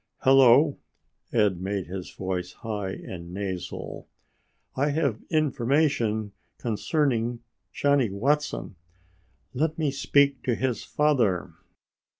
[0.21, 0.79] "Hello."
[1.31, 4.07] Ed made his voice high and nasal.
[4.75, 8.77] "I have information concerning Johnny Watson.
[9.53, 11.53] Let me speak to his father."